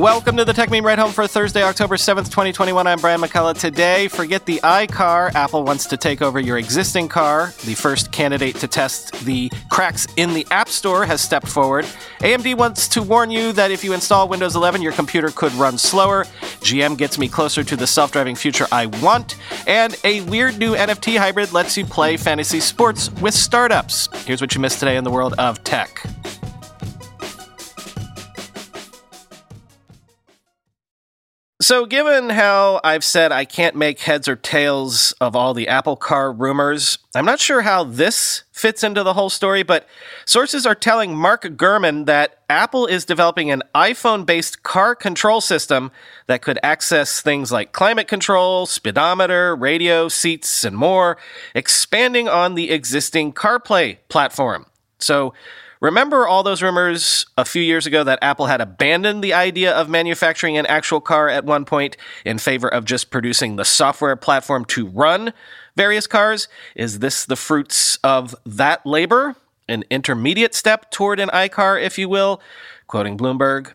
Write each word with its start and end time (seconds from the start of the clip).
Welcome 0.00 0.38
to 0.38 0.46
the 0.46 0.54
Techmeme 0.54 0.82
Ride 0.82 0.98
Home 0.98 1.12
for 1.12 1.26
Thursday, 1.26 1.62
October 1.62 1.96
7th, 1.96 2.30
2021. 2.30 2.86
I'm 2.86 2.98
Brian 3.00 3.20
McCullough. 3.20 3.60
Today, 3.60 4.08
forget 4.08 4.46
the 4.46 4.58
iCar. 4.64 5.34
Apple 5.34 5.62
wants 5.62 5.84
to 5.88 5.98
take 5.98 6.22
over 6.22 6.40
your 6.40 6.56
existing 6.56 7.06
car. 7.06 7.52
The 7.66 7.74
first 7.74 8.10
candidate 8.10 8.56
to 8.56 8.66
test 8.66 9.12
the 9.26 9.52
cracks 9.70 10.06
in 10.16 10.32
the 10.32 10.46
App 10.50 10.70
Store 10.70 11.04
has 11.04 11.20
stepped 11.20 11.48
forward. 11.48 11.84
AMD 12.20 12.56
wants 12.56 12.88
to 12.88 13.02
warn 13.02 13.30
you 13.30 13.52
that 13.52 13.70
if 13.70 13.84
you 13.84 13.92
install 13.92 14.26
Windows 14.26 14.56
11, 14.56 14.80
your 14.80 14.92
computer 14.92 15.28
could 15.28 15.52
run 15.52 15.76
slower. 15.76 16.24
GM 16.62 16.96
gets 16.96 17.18
me 17.18 17.28
closer 17.28 17.62
to 17.62 17.76
the 17.76 17.86
self 17.86 18.10
driving 18.10 18.36
future 18.36 18.66
I 18.72 18.86
want. 18.86 19.36
And 19.66 19.94
a 20.04 20.22
weird 20.22 20.56
new 20.56 20.74
NFT 20.76 21.18
hybrid 21.18 21.52
lets 21.52 21.76
you 21.76 21.84
play 21.84 22.16
fantasy 22.16 22.60
sports 22.60 23.10
with 23.20 23.34
startups. 23.34 24.08
Here's 24.24 24.40
what 24.40 24.54
you 24.54 24.62
missed 24.62 24.78
today 24.78 24.96
in 24.96 25.04
the 25.04 25.10
world 25.10 25.34
of 25.36 25.62
tech. 25.62 26.02
So, 31.70 31.86
given 31.86 32.30
how 32.30 32.80
I've 32.82 33.04
said 33.04 33.30
I 33.30 33.44
can't 33.44 33.76
make 33.76 34.00
heads 34.00 34.26
or 34.26 34.34
tails 34.34 35.12
of 35.20 35.36
all 35.36 35.54
the 35.54 35.68
Apple 35.68 35.94
Car 35.94 36.32
rumors, 36.32 36.98
I'm 37.14 37.24
not 37.24 37.38
sure 37.38 37.62
how 37.62 37.84
this 37.84 38.42
fits 38.50 38.82
into 38.82 39.04
the 39.04 39.14
whole 39.14 39.30
story, 39.30 39.62
but 39.62 39.86
sources 40.24 40.66
are 40.66 40.74
telling 40.74 41.14
Mark 41.14 41.42
Gurman 41.42 42.06
that 42.06 42.40
Apple 42.48 42.86
is 42.86 43.04
developing 43.04 43.52
an 43.52 43.62
iPhone 43.72 44.26
based 44.26 44.64
car 44.64 44.96
control 44.96 45.40
system 45.40 45.92
that 46.26 46.42
could 46.42 46.58
access 46.64 47.20
things 47.20 47.52
like 47.52 47.70
climate 47.70 48.08
control, 48.08 48.66
speedometer, 48.66 49.54
radio, 49.54 50.08
seats, 50.08 50.64
and 50.64 50.76
more, 50.76 51.18
expanding 51.54 52.28
on 52.28 52.56
the 52.56 52.72
existing 52.72 53.32
CarPlay 53.32 53.98
platform. 54.08 54.66
So, 54.98 55.34
Remember 55.80 56.28
all 56.28 56.42
those 56.42 56.62
rumors 56.62 57.24
a 57.38 57.44
few 57.44 57.62
years 57.62 57.86
ago 57.86 58.04
that 58.04 58.18
Apple 58.20 58.46
had 58.46 58.60
abandoned 58.60 59.24
the 59.24 59.32
idea 59.32 59.72
of 59.72 59.88
manufacturing 59.88 60.58
an 60.58 60.66
actual 60.66 61.00
car 61.00 61.30
at 61.30 61.46
one 61.46 61.64
point 61.64 61.96
in 62.22 62.36
favor 62.36 62.68
of 62.68 62.84
just 62.84 63.10
producing 63.10 63.56
the 63.56 63.64
software 63.64 64.14
platform 64.14 64.66
to 64.66 64.86
run 64.86 65.32
various 65.76 66.06
cars? 66.06 66.48
Is 66.76 66.98
this 66.98 67.24
the 67.24 67.36
fruits 67.36 67.98
of 68.04 68.34
that 68.44 68.84
labor? 68.84 69.36
An 69.68 69.84
intermediate 69.88 70.54
step 70.54 70.90
toward 70.90 71.18
an 71.18 71.30
iCar, 71.30 71.82
if 71.82 71.96
you 71.96 72.10
will? 72.10 72.42
Quoting 72.86 73.16
Bloomberg. 73.16 73.72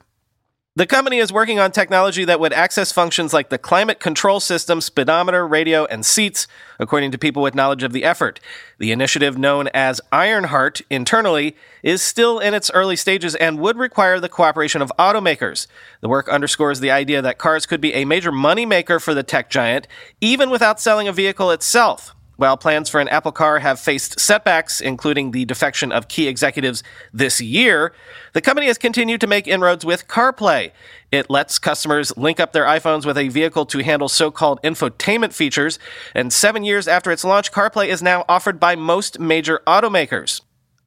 The 0.78 0.86
company 0.86 1.20
is 1.20 1.32
working 1.32 1.58
on 1.58 1.72
technology 1.72 2.26
that 2.26 2.42
would 2.42 2.52
access 2.52 2.92
functions 2.92 3.32
like 3.32 3.48
the 3.48 3.58
climate 3.58 4.02
control 4.02 4.42
system, 4.42 4.82
speedometer, 4.82 5.48
radio, 5.48 5.86
and 5.86 6.06
seats, 6.06 6.48
according 6.80 7.12
to 7.12 7.18
people 7.18 7.42
with 7.42 7.56
knowledge 7.56 7.82
of 7.82 7.94
the 7.94 8.04
effort. 8.04 8.42
The 8.78 8.92
initiative, 8.92 9.38
known 9.38 9.70
as 9.74 10.02
Ironheart 10.12 10.82
internally, 10.90 11.56
is 11.82 12.02
still 12.02 12.40
in 12.40 12.54
its 12.54 12.70
early 12.72 12.98
stages 12.98 13.36
and 13.36 13.60
would 13.60 13.78
require 13.78 14.20
the 14.20 14.28
cooperation 14.28 14.82
of 14.82 14.92
automakers. 15.00 15.68
The 16.02 16.10
work 16.10 16.28
underscores 16.28 16.82
the 16.82 16.92
idea 16.92 17.22
that 17.22 17.38
cars 17.38 17.66
could 17.66 17.80
be 17.80 17.94
a 17.94 18.04
major 18.04 18.34
moneymaker 18.34 19.02
for 19.02 19.14
the 19.14 19.24
tech 19.24 19.50
giant, 19.50 19.88
even 20.20 20.50
without 20.50 20.82
selling 20.82 21.08
a 21.08 21.14
vehicle 21.14 21.52
itself. 21.52 22.15
While 22.38 22.58
plans 22.58 22.90
for 22.90 23.00
an 23.00 23.08
Apple 23.08 23.32
car 23.32 23.60
have 23.60 23.80
faced 23.80 24.20
setbacks, 24.20 24.82
including 24.82 25.32
the 25.32 25.46
defection 25.46 25.92
of 25.92 26.08
key 26.08 26.28
executives 26.28 26.84
this 27.14 27.40
year, 27.40 27.94
the 28.34 28.42
company 28.42 28.68
has 28.68 28.78
continued 28.78 29.22
to 29.22 29.28
make 29.28 29.48
inroads 29.48 29.86
with 29.86 30.08
CarPlay. 30.08 30.72
It 31.12 31.30
lets 31.30 31.60
customers 31.60 32.16
link 32.18 32.40
up 32.40 32.52
their 32.52 32.66
iPhones 32.66 33.06
with 33.06 33.18
a 33.18 33.30
vehicle 33.30 33.66
to 33.68 33.84
handle 33.84 34.10
so 34.10 34.32
called 34.32 34.62
infotainment 34.64 35.34
features, 35.34 35.80
and 36.14 36.34
seven 36.34 36.66
years 36.66 36.88
after 36.88 37.12
its 37.12 37.24
launch, 37.24 37.52
CarPlay 37.52 37.88
is 37.88 38.04
now 38.04 38.26
offered 38.28 38.60
by 38.60 38.76
most 38.76 39.20
major 39.20 39.62
automakers. 39.66 40.42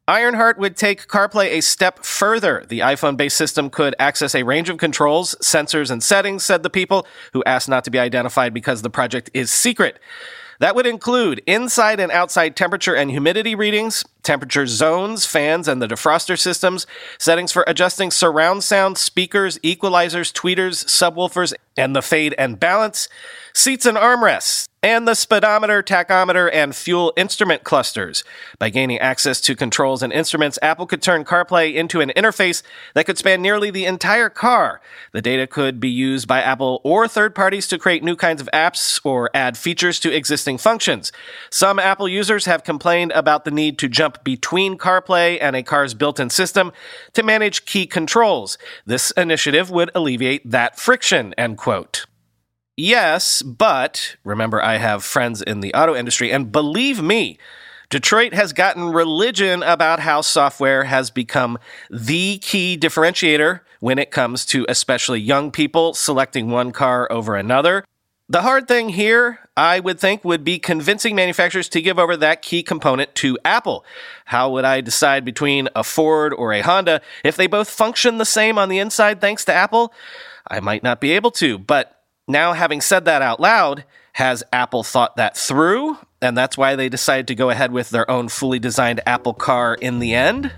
Ironheart 0.07 0.59
would 0.59 0.75
take 0.75 1.07
CarPlay 1.07 1.59
a 1.59 1.61
step 1.61 2.03
further. 2.03 2.65
The 2.67 2.81
iPhone 2.81 3.19
based 3.19 3.37
system 3.37 3.69
could 3.69 3.95
access 3.99 4.35
a 4.35 4.43
range 4.43 4.71
of 4.71 4.79
controls, 4.79 5.35
sensors, 5.43 5.91
and 5.91 6.03
settings, 6.03 6.45
said 6.45 6.63
the 6.63 6.71
people, 6.71 7.07
who 7.35 7.45
asked 7.45 7.69
not 7.69 7.85
to 7.85 7.91
be 7.91 7.99
identified 7.99 8.55
because 8.55 8.81
the 8.81 8.89
project 8.89 9.31
is 9.35 9.51
secret. 9.51 9.99
That 10.61 10.75
would 10.75 10.87
include 10.87 11.43
inside 11.47 12.01
and 12.01 12.11
outside 12.11 12.57
temperature 12.57 12.95
and 12.95 13.11
humidity 13.11 13.55
readings, 13.55 14.05
temperature 14.23 14.67
zones, 14.67 15.25
fans, 15.25 15.69
and 15.69 15.81
the 15.81 15.87
defroster 15.87 16.39
systems, 16.39 16.87
settings 17.19 17.53
for 17.53 17.65
adjusting 17.67 18.11
surround 18.11 18.65
sound, 18.65 18.99
speakers, 18.99 19.59
equalizers, 19.59 20.33
tweeters, 20.33 20.85
subwoofers, 20.85 21.55
and 21.77 21.95
the 21.95 22.03
fade 22.03 22.35
and 22.37 22.59
balance, 22.59 23.09
seats 23.55 23.87
and 23.87 23.97
armrests, 23.97 24.68
and 24.83 25.09
the 25.09 25.15
speedometer, 25.15 25.83
tachometer, 25.83 26.49
and 26.53 26.75
fuel 26.75 27.13
instrument 27.17 27.65
clusters. 27.65 28.23
By 28.59 28.71
gaining 28.71 28.99
access 28.99 29.41
to 29.43 29.57
controls 29.57 30.03
and 30.03 30.13
instruments, 30.13 30.59
Apple 30.63 30.87
could 30.87 31.03
turn 31.03 31.25
CarPlay 31.25 31.75
into 31.75 32.01
an 32.01 32.13
interface 32.17 32.63
that 32.95 33.07
could 33.07 33.19
span 33.19 33.43
nearly 33.43 33.71
the 33.71 33.87
entire 33.87 34.29
car. 34.29 34.81
The 35.13 35.23
data 35.23 35.47
could 35.47 35.81
be 35.81 35.89
used 35.89 36.29
by 36.29 36.43
Apple 36.43 36.81
or 36.85 37.09
third 37.09 37.35
parties 37.35 37.67
to 37.69 37.79
create 37.79 38.05
new 38.05 38.17
kinds 38.17 38.41
of 38.41 38.49
apps 38.53 39.01
or 39.05 39.31
add 39.35 39.57
features 39.57 39.99
to 40.01 40.15
existing 40.15 40.59
functions. 40.59 41.11
Some 41.51 41.79
Apple 41.79 42.09
users 42.09 42.45
have 42.45 42.65
complained 42.65 43.13
about 43.13 43.45
the 43.45 43.51
need 43.51 43.79
to 43.79 43.89
jump 43.89 44.23
between 44.23 44.79
CarPlay 44.79 45.39
and 45.41 45.57
a 45.57 45.63
car's 45.63 45.95
built-in 45.95 46.31
system 46.31 46.73
to 47.15 47.23
manage 47.23 47.65
key 47.65 47.87
controls. 47.87 48.59
This 48.87 49.11
initiative 49.13 49.71
would 49.71 49.91
alleviate 49.95 50.49
that 50.49 50.79
friction, 50.79 51.35
end 51.37 51.59
quote. 51.59 52.07
Yes, 52.81 53.43
but 53.43 54.15
remember, 54.23 54.63
I 54.63 54.77
have 54.77 55.03
friends 55.03 55.43
in 55.43 55.63
the 55.63 55.75
auto 55.75 55.97
industry, 55.97 56.31
and 56.31 56.53
believe 56.53 57.03
me, 57.03 57.37
Detroit 57.91 58.35
has 58.35 58.53
gotten 58.53 58.93
religion 58.93 59.65
about 59.65 59.99
how 59.99 60.21
software 60.21 60.85
has 60.85 61.11
become 61.11 61.59
the 61.91 62.39
key 62.39 62.79
differentiator 62.81 63.63
when 63.81 63.99
it 63.99 64.13
comes 64.13 64.47
to 64.47 64.65
especially 64.69 65.19
young 65.19 65.51
people 65.51 65.93
selecting 65.93 66.51
one 66.51 66.71
car 66.71 67.11
over 67.11 67.35
another. 67.35 67.85
The 68.29 68.43
hard 68.43 68.69
thing 68.69 68.91
here, 68.91 69.41
I 69.57 69.81
would 69.81 69.99
think, 69.99 70.25
would 70.25 70.45
be 70.45 70.61
convincing 70.61 71.17
manufacturers 71.17 71.69
to 71.71 71.83
give 71.83 71.99
over 71.99 72.17
that 72.19 72.43
key 72.43 72.63
component 72.63 73.13
to 73.17 73.37
Apple. 73.45 73.85
How 74.27 74.51
would 74.51 74.65
I 74.65 74.83
decide 74.83 75.25
between 75.25 75.69
a 75.75 75.83
Ford 75.83 76.33
or 76.33 76.53
a 76.53 76.61
Honda 76.61 77.01
if 77.25 77.35
they 77.35 77.49
both 77.49 77.69
function 77.69 78.19
the 78.19 78.25
same 78.25 78.57
on 78.57 78.69
the 78.69 78.79
inside 78.79 79.21
thanks 79.21 79.45
to 79.47 79.53
Apple? 79.53 79.93
I 80.47 80.61
might 80.61 80.85
not 80.85 81.01
be 81.01 81.11
able 81.11 81.33
to, 81.33 81.59
but 81.59 81.98
now, 82.29 82.53
having 82.53 82.83
said 82.83 83.07
that 83.07 83.23
out 83.23 83.41
loud, 83.41 83.85
has 84.13 84.45
Apple 84.53 84.83
thought 84.83 85.17
that 85.17 85.35
through? 85.35 85.97
And 86.21 86.37
that's 86.37 86.59
why 86.59 86.77
they 86.77 86.91
decided 86.91 87.27
to 87.29 87.35
go 87.35 87.49
ahead 87.49 87.73
with 87.73 87.89
their 87.89 88.09
own 88.11 88.29
fully 88.29 88.59
designed 88.59 89.01
Apple 89.07 89.33
car 89.33 89.75
in 89.75 89.99
the 89.99 90.15
end? 90.15 90.53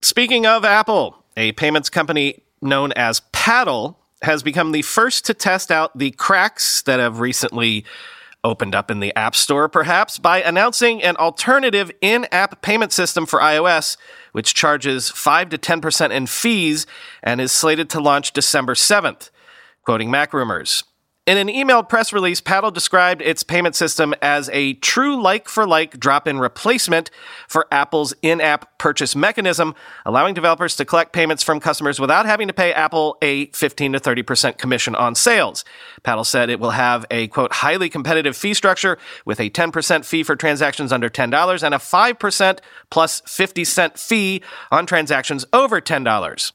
Speaking 0.00 0.46
of 0.46 0.64
Apple, 0.64 1.22
a 1.36 1.52
payments 1.52 1.90
company 1.90 2.44
known 2.62 2.92
as 2.92 3.20
Paddle 3.32 3.98
has 4.22 4.42
become 4.42 4.72
the 4.72 4.82
first 4.82 5.26
to 5.26 5.34
test 5.34 5.70
out 5.70 5.98
the 5.98 6.12
cracks 6.12 6.80
that 6.82 6.98
have 6.98 7.20
recently 7.20 7.84
opened 8.44 8.74
up 8.74 8.90
in 8.90 9.00
the 9.00 9.14
App 9.14 9.36
Store, 9.36 9.68
perhaps, 9.68 10.18
by 10.18 10.42
announcing 10.42 11.02
an 11.02 11.16
alternative 11.16 11.90
in 12.00 12.26
app 12.32 12.62
payment 12.62 12.92
system 12.92 13.26
for 13.26 13.38
iOS, 13.40 13.96
which 14.32 14.54
charges 14.54 15.10
5 15.10 15.50
to 15.50 15.58
10% 15.58 16.10
in 16.10 16.26
fees 16.26 16.86
and 17.22 17.40
is 17.40 17.52
slated 17.52 17.88
to 17.90 18.00
launch 18.00 18.32
December 18.32 18.74
7th. 18.74 19.30
Quoting 19.84 20.10
MacRumors. 20.10 20.84
In 21.24 21.38
an 21.38 21.46
emailed 21.46 21.88
press 21.88 22.12
release, 22.12 22.40
Paddle 22.40 22.72
described 22.72 23.22
its 23.22 23.44
payment 23.44 23.76
system 23.76 24.12
as 24.20 24.50
a 24.52 24.74
true 24.74 25.22
like 25.22 25.48
for 25.48 25.68
like 25.68 26.00
drop 26.00 26.26
in 26.26 26.40
replacement 26.40 27.12
for 27.46 27.68
Apple's 27.70 28.12
in 28.22 28.40
app 28.40 28.76
purchase 28.76 29.14
mechanism, 29.14 29.76
allowing 30.04 30.34
developers 30.34 30.74
to 30.74 30.84
collect 30.84 31.12
payments 31.12 31.44
from 31.44 31.60
customers 31.60 32.00
without 32.00 32.26
having 32.26 32.48
to 32.48 32.52
pay 32.52 32.72
Apple 32.72 33.18
a 33.22 33.46
15 33.52 33.92
to 33.92 34.00
30% 34.00 34.58
commission 34.58 34.96
on 34.96 35.14
sales. 35.14 35.64
Paddle 36.02 36.24
said 36.24 36.50
it 36.50 36.58
will 36.58 36.70
have 36.70 37.06
a 37.08 37.28
quote, 37.28 37.52
highly 37.52 37.88
competitive 37.88 38.36
fee 38.36 38.52
structure 38.52 38.98
with 39.24 39.38
a 39.38 39.48
10% 39.48 40.04
fee 40.04 40.24
for 40.24 40.34
transactions 40.34 40.92
under 40.92 41.08
$10 41.08 41.62
and 41.62 41.72
a 41.72 41.78
5% 41.78 42.58
plus 42.90 43.22
50 43.26 43.64
cent 43.64 43.96
fee 43.96 44.42
on 44.72 44.86
transactions 44.86 45.44
over 45.52 45.80
$10. 45.80 46.52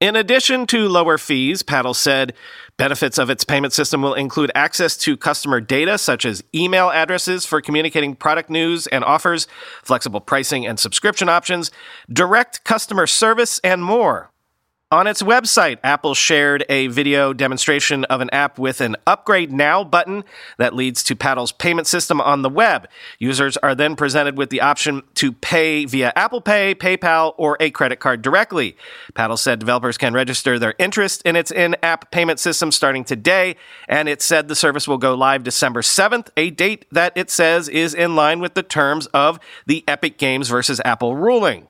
In 0.00 0.16
addition 0.16 0.66
to 0.68 0.88
lower 0.88 1.18
fees, 1.18 1.62
Paddle 1.62 1.92
said 1.92 2.32
benefits 2.78 3.18
of 3.18 3.28
its 3.28 3.44
payment 3.44 3.74
system 3.74 4.00
will 4.00 4.14
include 4.14 4.50
access 4.54 4.96
to 4.96 5.14
customer 5.14 5.60
data 5.60 5.98
such 5.98 6.24
as 6.24 6.42
email 6.54 6.88
addresses 6.88 7.44
for 7.44 7.60
communicating 7.60 8.16
product 8.16 8.48
news 8.48 8.86
and 8.86 9.04
offers, 9.04 9.46
flexible 9.82 10.22
pricing 10.22 10.66
and 10.66 10.80
subscription 10.80 11.28
options, 11.28 11.70
direct 12.10 12.64
customer 12.64 13.06
service, 13.06 13.58
and 13.62 13.84
more. 13.84 14.29
On 14.92 15.06
its 15.06 15.22
website, 15.22 15.78
Apple 15.84 16.14
shared 16.14 16.64
a 16.68 16.88
video 16.88 17.32
demonstration 17.32 18.02
of 18.06 18.20
an 18.20 18.28
app 18.30 18.58
with 18.58 18.80
an 18.80 18.96
Upgrade 19.06 19.52
Now 19.52 19.84
button 19.84 20.24
that 20.58 20.74
leads 20.74 21.04
to 21.04 21.14
Paddle's 21.14 21.52
payment 21.52 21.86
system 21.86 22.20
on 22.20 22.42
the 22.42 22.48
web. 22.48 22.88
Users 23.20 23.56
are 23.58 23.76
then 23.76 23.94
presented 23.94 24.36
with 24.36 24.50
the 24.50 24.60
option 24.60 25.04
to 25.14 25.30
pay 25.30 25.84
via 25.84 26.12
Apple 26.16 26.40
Pay, 26.40 26.74
PayPal, 26.74 27.34
or 27.36 27.56
a 27.60 27.70
credit 27.70 28.00
card 28.00 28.20
directly. 28.20 28.76
Paddle 29.14 29.36
said 29.36 29.60
developers 29.60 29.96
can 29.96 30.12
register 30.12 30.58
their 30.58 30.74
interest 30.76 31.22
in 31.22 31.36
its 31.36 31.52
in 31.52 31.76
app 31.84 32.10
payment 32.10 32.40
system 32.40 32.72
starting 32.72 33.04
today, 33.04 33.54
and 33.86 34.08
it 34.08 34.20
said 34.20 34.48
the 34.48 34.56
service 34.56 34.88
will 34.88 34.98
go 34.98 35.14
live 35.14 35.44
December 35.44 35.82
7th, 35.82 36.30
a 36.36 36.50
date 36.50 36.84
that 36.90 37.12
it 37.14 37.30
says 37.30 37.68
is 37.68 37.94
in 37.94 38.16
line 38.16 38.40
with 38.40 38.54
the 38.54 38.64
terms 38.64 39.06
of 39.14 39.38
the 39.66 39.84
Epic 39.86 40.18
Games 40.18 40.48
versus 40.48 40.80
Apple 40.84 41.14
ruling. 41.14 41.68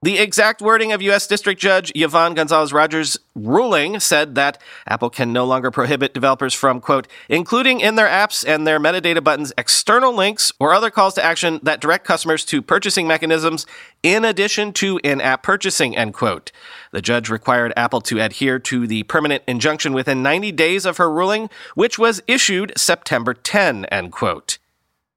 The 0.00 0.18
exact 0.18 0.62
wording 0.62 0.92
of 0.92 1.02
U.S. 1.02 1.26
District 1.26 1.60
Judge 1.60 1.90
Yvonne 1.92 2.34
Gonzalez 2.34 2.72
Rogers' 2.72 3.18
ruling 3.34 3.98
said 3.98 4.36
that 4.36 4.62
Apple 4.86 5.10
can 5.10 5.32
no 5.32 5.44
longer 5.44 5.72
prohibit 5.72 6.14
developers 6.14 6.54
from, 6.54 6.80
quote, 6.80 7.08
including 7.28 7.80
in 7.80 7.96
their 7.96 8.06
apps 8.06 8.46
and 8.46 8.64
their 8.64 8.78
metadata 8.78 9.24
buttons 9.24 9.52
external 9.58 10.14
links 10.14 10.52
or 10.60 10.72
other 10.72 10.90
calls 10.90 11.14
to 11.14 11.24
action 11.24 11.58
that 11.64 11.80
direct 11.80 12.04
customers 12.04 12.44
to 12.44 12.62
purchasing 12.62 13.08
mechanisms 13.08 13.66
in 14.04 14.24
addition 14.24 14.72
to 14.74 15.00
in 15.02 15.20
app 15.20 15.42
purchasing, 15.42 15.96
end 15.96 16.14
quote. 16.14 16.52
The 16.92 17.02
judge 17.02 17.28
required 17.28 17.72
Apple 17.76 18.00
to 18.02 18.20
adhere 18.20 18.60
to 18.60 18.86
the 18.86 19.02
permanent 19.02 19.42
injunction 19.48 19.94
within 19.94 20.22
90 20.22 20.52
days 20.52 20.86
of 20.86 20.98
her 20.98 21.10
ruling, 21.10 21.50
which 21.74 21.98
was 21.98 22.22
issued 22.28 22.72
September 22.76 23.34
10, 23.34 23.86
end 23.86 24.12
quote. 24.12 24.58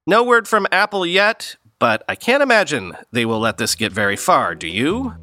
No 0.08 0.24
word 0.24 0.48
from 0.48 0.66
Apple 0.72 1.06
yet, 1.06 1.54
but 1.82 2.04
I 2.08 2.14
can't 2.14 2.44
imagine 2.44 2.96
they 3.10 3.24
will 3.24 3.40
let 3.40 3.58
this 3.58 3.74
get 3.74 3.90
very 3.90 4.14
far, 4.14 4.54
do 4.54 4.68
you? 4.68 5.14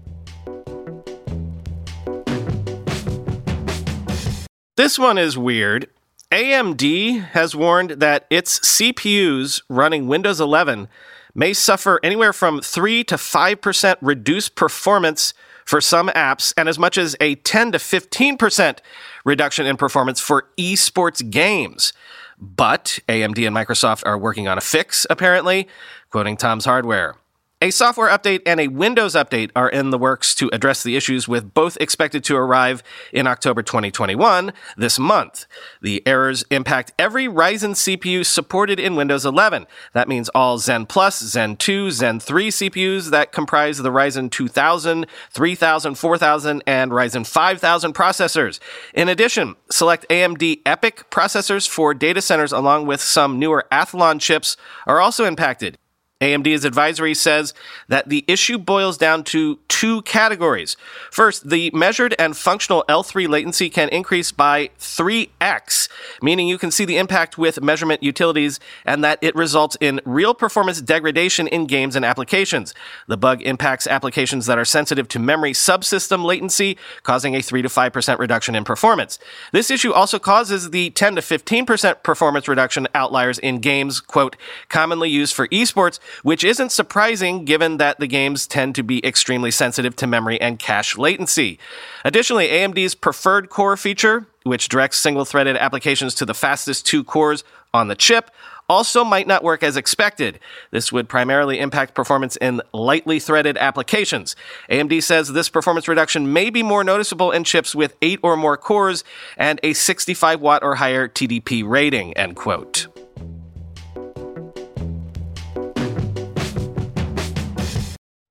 This 4.76 5.00
one 5.00 5.18
is 5.18 5.38
weird. 5.38 5.88
AMD 6.34 7.30
has 7.30 7.56
warned 7.56 7.92
that 8.02 8.28
its 8.30 8.60
CPUs 8.60 9.62
running 9.70 10.10
Windows 10.10 10.42
11 10.42 10.90
may 11.34 11.54
suffer 11.54 11.98
anywhere 12.04 12.34
from 12.34 12.60
3 12.60 13.06
to 13.06 13.16
5% 13.16 13.96
reduced 14.02 14.56
performance 14.56 15.34
for 15.64 15.80
some 15.80 16.10
apps 16.10 16.54
and 16.58 16.68
as 16.68 16.78
much 16.78 16.98
as 16.98 17.16
a 17.22 17.36
10 17.36 17.72
to 17.72 17.78
15% 17.78 18.80
reduction 19.24 19.66
in 19.66 19.78
performance 19.78 20.20
for 20.20 20.50
esports 20.58 21.30
games. 21.30 21.94
But 22.40 23.00
AMD 23.08 23.46
and 23.46 23.56
Microsoft 23.56 24.04
are 24.06 24.18
working 24.18 24.48
on 24.48 24.58
a 24.58 24.62
fix, 24.62 25.06
apparently, 25.10 25.68
quoting 26.10 26.38
Tom's 26.38 26.66
Hardware. 26.66 27.16
A 27.62 27.72
software 27.72 28.08
update 28.08 28.44
and 28.46 28.62
a 28.62 28.70
Windows 28.70 29.16
update 29.16 29.52
are 29.54 29.68
in 29.68 29.90
the 29.90 29.98
works 29.98 30.34
to 30.36 30.50
address 30.54 30.82
the 30.82 30.96
issues, 30.96 31.28
with 31.28 31.54
both 31.54 31.76
expected 31.82 32.24
to 32.24 32.38
arrive 32.38 32.82
in 33.12 33.28
October 33.28 33.62
2021, 33.62 34.54
this 34.78 34.98
month. 34.98 35.46
The 35.82 36.02
errors 36.08 36.46
impact 36.52 36.94
every 36.98 37.26
Ryzen 37.26 37.72
CPU 37.72 38.26
supported 38.26 38.80
in 38.80 38.96
Windows 38.96 39.26
11. 39.26 39.68
That 39.92 40.08
means 40.08 40.30
all 40.30 40.58
Zen 40.58 40.86
Plus, 40.86 41.20
Zen 41.20 41.58
2, 41.58 41.92
Zen 41.92 42.22
3 42.22 42.48
CPUs 42.50 43.10
that 43.10 43.34
comprise 43.34 43.80
the 43.80 43.92
Ryzen 43.92 44.32
2000, 44.32 45.06
3000, 45.32 45.96
4000, 45.96 46.64
and 46.66 46.92
Ryzen 46.92 47.28
5000 47.28 47.94
processors. 47.94 48.60
In 48.94 49.10
addition, 49.10 49.58
select 49.70 50.06
AMD 50.10 50.64
EPYC 50.64 51.10
processors 51.10 51.68
for 51.68 51.94
data 51.94 52.22
centers 52.22 52.54
along 52.54 52.88
with 52.88 53.02
some 53.02 53.38
newer 53.38 53.66
Athlon 53.70 54.22
chips 54.22 54.56
are 54.88 55.02
also 55.02 55.26
impacted. 55.26 55.78
AMD's 56.22 56.66
advisory 56.66 57.14
says 57.14 57.54
that 57.88 58.10
the 58.10 58.26
issue 58.28 58.58
boils 58.58 58.98
down 58.98 59.24
to 59.24 59.58
two 59.70 60.02
categories. 60.02 60.76
First, 61.10 61.50
the 61.50 61.72
measured 61.74 62.14
and 62.20 62.36
functional 62.36 62.84
L3 62.90 63.30
latency 63.30 63.70
can 63.70 63.88
increase 63.88 64.34
by 64.34 64.72
3x, 64.78 65.88
meaning 66.22 66.50
you 66.50 66.58
can 66.58 66.72
see 66.72 66.84
the 66.84 66.98
impact 66.98 67.38
with 67.38 67.62
measurement 67.62 68.04
utilities 68.04 68.60
and 68.84 69.02
that 69.06 69.20
it 69.22 69.34
results 69.36 69.78
in 69.80 70.02
real 70.04 70.34
performance 70.34 70.82
degradation 70.82 71.48
in 71.48 71.66
games 71.66 71.96
and 71.96 72.04
applications. 72.04 72.74
The 73.08 73.16
bug 73.16 73.42
impacts 73.42 73.88
applications 73.88 74.46
that 74.48 74.58
are 74.58 74.66
sensitive 74.66 75.08
to 75.10 75.20
memory 75.20 75.54
subsystem 75.54 76.26
latency, 76.26 76.78
causing 77.04 77.34
a 77.34 77.42
3 77.42 77.62
to 77.62 77.70
5% 77.70 78.20
reduction 78.20 78.56
in 78.56 78.66
performance. 78.66 79.20
This 79.54 79.72
issue 79.72 79.94
also 79.94 80.20
causes 80.20 80.72
the 80.72 80.90
10 80.90 81.16
to 81.16 81.22
15% 81.22 82.04
performance 82.04 82.50
reduction 82.50 82.90
outliers 82.94 83.40
in 83.40 83.60
games, 83.60 84.02
quote, 84.02 84.36
commonly 84.68 85.10
used 85.10 85.34
for 85.34 85.48
esports 85.48 86.00
which 86.24 86.44
isn't 86.44 86.72
surprising 86.72 87.46
given 87.46 87.78
that 87.78 88.00
the 88.00 88.08
games 88.08 88.48
tend 88.48 88.76
to 88.76 88.84
be 88.84 89.06
extremely 89.06 89.52
sensitive 89.52 89.96
to 89.98 90.08
memory 90.08 90.40
and 90.40 90.60
cache 90.60 90.98
latency. 90.98 91.60
Additionally, 92.04 92.48
AMD's 92.48 92.96
preferred 92.96 93.50
core 93.50 93.78
feature, 93.78 94.28
which 94.44 94.70
directs 94.70 95.00
single 95.00 95.26
threaded 95.26 95.58
applications 95.58 96.16
to 96.16 96.26
the 96.26 96.34
fastest 96.34 96.86
two 96.86 97.04
cores 97.04 97.44
on 97.74 97.88
the 97.88 97.96
chip, 97.96 98.32
also 98.70 99.04
might 99.04 99.28
not 99.28 99.44
work 99.44 99.64
as 99.64 99.76
expected. 99.76 100.40
This 100.72 100.92
would 100.92 101.10
primarily 101.10 101.60
impact 101.60 101.96
performance 101.96 102.38
in 102.38 102.62
lightly 102.72 103.20
threaded 103.20 103.58
applications. 103.58 104.36
AMD 104.70 105.02
says 105.02 105.34
this 105.34 105.50
performance 105.50 105.88
reduction 105.88 106.32
may 106.32 106.50
be 106.50 106.62
more 106.62 106.84
noticeable 106.84 107.32
in 107.32 107.44
chips 107.44 107.74
with 107.74 107.96
8 108.02 108.20
or 108.22 108.38
more 108.38 108.58
cores 108.58 109.04
and 109.36 109.60
a 109.64 109.74
65 109.74 110.40
watt 110.40 110.64
or 110.64 110.76
higher 110.76 111.08
TDP 111.08 111.68
rating, 111.68 112.14
end 112.14 112.36
quote. 112.36 112.88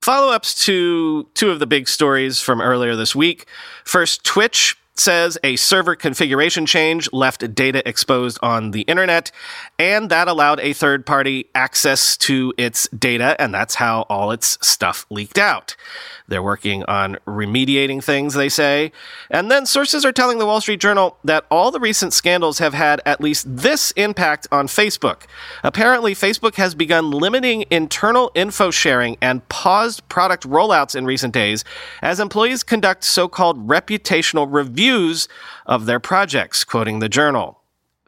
Follow 0.08 0.32
ups 0.32 0.54
to 0.64 1.28
two 1.34 1.50
of 1.50 1.58
the 1.58 1.66
big 1.66 1.86
stories 1.86 2.40
from 2.40 2.62
earlier 2.62 2.96
this 2.96 3.14
week. 3.14 3.44
First, 3.84 4.24
Twitch 4.24 4.74
says 5.00 5.38
a 5.44 5.56
server 5.56 5.94
configuration 5.94 6.66
change 6.66 7.08
left 7.12 7.54
data 7.54 7.86
exposed 7.88 8.38
on 8.42 8.72
the 8.72 8.82
internet, 8.82 9.30
and 9.78 10.10
that 10.10 10.28
allowed 10.28 10.60
a 10.60 10.72
third 10.72 11.06
party 11.06 11.46
access 11.54 12.16
to 12.16 12.52
its 12.56 12.88
data, 12.88 13.36
and 13.40 13.54
that's 13.54 13.76
how 13.76 14.02
all 14.08 14.30
its 14.30 14.58
stuff 14.66 15.06
leaked 15.10 15.38
out. 15.38 15.76
They're 16.28 16.42
working 16.42 16.84
on 16.84 17.16
remediating 17.26 18.04
things, 18.04 18.34
they 18.34 18.50
say. 18.50 18.92
And 19.30 19.50
then 19.50 19.64
sources 19.64 20.04
are 20.04 20.12
telling 20.12 20.38
the 20.38 20.44
Wall 20.44 20.60
Street 20.60 20.80
Journal 20.80 21.16
that 21.24 21.46
all 21.50 21.70
the 21.70 21.80
recent 21.80 22.12
scandals 22.12 22.58
have 22.58 22.74
had 22.74 23.00
at 23.06 23.20
least 23.20 23.46
this 23.48 23.92
impact 23.92 24.46
on 24.52 24.66
Facebook. 24.66 25.22
Apparently, 25.64 26.14
Facebook 26.14 26.56
has 26.56 26.74
begun 26.74 27.10
limiting 27.10 27.64
internal 27.70 28.30
info 28.34 28.70
sharing 28.70 29.16
and 29.22 29.48
paused 29.48 30.06
product 30.10 30.46
rollouts 30.46 30.94
in 30.94 31.06
recent 31.06 31.32
days 31.32 31.64
as 32.02 32.20
employees 32.20 32.62
conduct 32.62 33.04
so 33.04 33.26
called 33.26 33.66
reputational 33.66 34.46
reviews 34.50 34.87
of 35.66 35.86
their 35.86 36.00
projects, 36.00 36.64
quoting 36.64 36.98
the 36.98 37.08
journal. 37.08 37.60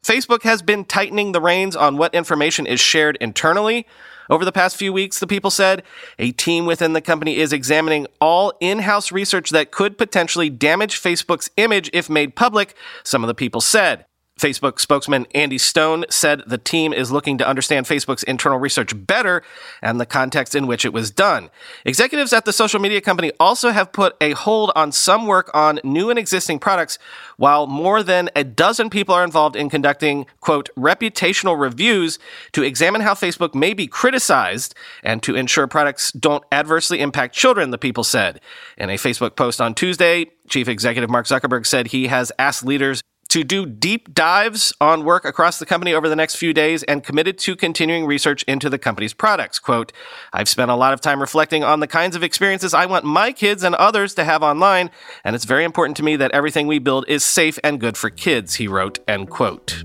Facebook 0.03 0.43
has 0.43 0.63
been 0.63 0.85
tightening 0.85 1.33
the 1.33 1.41
reins 1.41 1.77
on 1.77 1.97
what 1.97 2.15
information 2.15 2.67
is 2.67 2.81
shared 2.81 3.19
internally. 3.21 3.87
Over 4.31 4.45
the 4.45 4.53
past 4.53 4.77
few 4.77 4.93
weeks, 4.93 5.19
the 5.19 5.27
people 5.27 5.51
said 5.51 5.83
a 6.19 6.33
team 6.33 6.65
within 6.65 6.93
the 6.93 7.01
company 7.01 7.37
is 7.37 7.53
examining 7.53 8.07
all 8.21 8.53
in 8.61 8.79
house 8.79 9.13
research 9.13 9.51
that 9.51 9.73
could 9.73 9.99
potentially 9.99 10.49
damage 10.49 11.01
Facebook's 11.01 11.51
image 11.57 11.91
if 11.93 12.09
made 12.09 12.37
public, 12.37 12.75
some 13.03 13.25
of 13.25 13.29
the 13.29 13.35
people 13.35 13.61
said. 13.61 14.07
Facebook 14.41 14.81
spokesman 14.81 15.27
Andy 15.35 15.59
Stone 15.59 16.07
said 16.09 16.43
the 16.47 16.57
team 16.57 16.93
is 16.95 17.13
looking 17.13 17.37
to 17.39 17.47
understand 17.47 17.85
Facebook's 17.85 18.23
internal 18.23 18.59
research 18.59 18.93
better 19.07 19.43
and 19.83 20.01
the 20.01 20.07
context 20.07 20.55
in 20.55 20.67
which 20.67 20.87
it 20.87 20.93
was 20.95 21.11
done. 21.11 21.51
Executives 21.85 22.33
at 22.33 22.47
the 22.47 22.53
social 22.53 22.81
media 22.81 23.03
company 23.03 23.33
also 23.39 23.71
have 23.71 23.93
put 23.93 24.17
a 24.21 24.33
hold 24.33 24.73
on 24.75 24.93
some 24.93 25.27
work 25.27 25.51
on 25.53 25.79
new 25.85 26.09
and 26.09 26.19
existing 26.19 26.59
products, 26.59 26.99
while 27.37 27.67
more 27.67 28.03
than 28.03 28.31
a 28.35 28.43
dozen 28.43 28.89
people 28.89 29.15
are 29.15 29.25
involved 29.25 29.57
in 29.57 29.69
conducting, 29.69 30.25
quote, 30.41 30.71
reputational 30.77 31.61
reviews 31.61 32.19
to 32.53 32.63
examine 32.63 33.03
how 33.03 33.13
Facebook 33.13 33.55
may 33.55 33.75
be 33.75 33.87
criticized 33.87 34.75
and 35.03 35.23
to 35.23 35.37
ensure 35.37 35.67
products 35.67 36.13
don't 36.13 36.45
adversely 36.51 37.01
impact 37.01 37.35
children, 37.35 37.71
the 37.71 37.79
people 37.79 38.05
said. 38.05 38.41
In 38.79 38.89
a 38.89 38.95
Facebook 38.95 39.37
post 39.37 39.61
on 39.61 39.75
Tuesday, 39.75 40.31
Chief 40.49 40.67
Executive 40.67 41.11
Mark 41.11 41.27
Zuckerberg 41.27 41.67
said 41.67 41.89
he 41.89 42.07
has 42.07 42.33
asked 42.39 42.65
leaders 42.65 43.03
to 43.31 43.45
do 43.45 43.65
deep 43.65 44.13
dives 44.13 44.73
on 44.81 45.05
work 45.05 45.25
across 45.25 45.59
the 45.59 45.67
company 45.67 45.95
over 45.95 46.09
the 46.09 46.17
next 46.17 46.37
few 46.37 46.53
days 46.53 46.83
and 46.83 47.03
committed 47.03 47.39
to 47.39 47.57
continuing 47.57 48.05
research 48.05 48.43
into 48.45 48.69
the 48.69 48.79
company's 48.79 49.15
products. 49.15 49.59
Quote, 49.59 49.93
I've 50.33 50.49
spent 50.49 50.71
a 50.71 50.75
lot 50.75 50.93
of 50.93 51.01
time 51.01 51.21
reflecting 51.21 51.65
on 51.65 51.81
the 51.81 51.87
kinds 51.87 52.17
of 52.17 52.23
experiences 52.23 52.75
I 52.75 52.87
want 52.87 53.05
my 53.05 53.33
kids 53.33 53.63
and 53.63 53.75
others 53.77 54.15
to 54.15 54.25
have 54.25 54.43
online, 54.43 54.91
and 55.25 55.35
it's 55.35 55.45
very 55.45 55.65
important 55.65 55.97
to 55.99 56.03
me 56.03 56.17
that 56.17 56.33
everything 56.33 56.67
we 56.67 56.79
build 56.79 57.05
is 57.09 57.25
safe 57.25 57.59
and 57.65 57.81
good 57.81 57.97
for 57.97 58.11
kids, 58.11 58.57
he 58.57 58.69
wrote, 58.69 58.99
end 59.09 59.31
quote. 59.31 59.85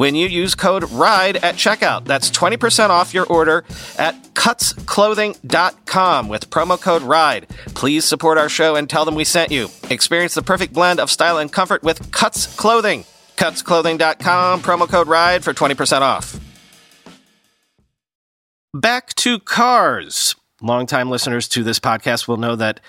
when 0.00 0.14
you 0.14 0.26
use 0.26 0.54
code 0.54 0.90
RIDE 0.90 1.36
at 1.36 1.56
checkout. 1.56 2.06
That's 2.06 2.30
20% 2.30 2.88
off 2.88 3.12
your 3.12 3.26
order 3.26 3.64
at 3.98 4.14
cutsclothing.com 4.32 6.28
with 6.28 6.48
promo 6.48 6.80
code 6.80 7.02
RIDE. 7.02 7.46
Please 7.74 8.06
support 8.06 8.38
our 8.38 8.48
show 8.48 8.76
and 8.76 8.88
tell 8.88 9.04
them 9.04 9.14
we 9.14 9.24
sent 9.24 9.52
you. 9.52 9.68
Experience 9.90 10.32
the 10.32 10.40
perfect 10.40 10.72
blend 10.72 11.00
of 11.00 11.10
style 11.10 11.36
and 11.36 11.52
comfort 11.52 11.82
with 11.82 12.10
Cuts 12.12 12.46
Clothing. 12.56 13.04
Cutsclothing.com, 13.36 14.62
promo 14.62 14.88
code 14.88 15.06
RIDE 15.06 15.44
for 15.44 15.52
20% 15.52 16.00
off. 16.00 16.40
Back 18.72 19.14
to 19.16 19.38
cars. 19.38 20.34
Longtime 20.62 21.10
listeners 21.10 21.46
to 21.48 21.62
this 21.62 21.78
podcast 21.78 22.26
will 22.26 22.38
know 22.38 22.56
that 22.56 22.80